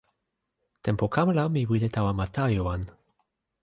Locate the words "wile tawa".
1.69-2.11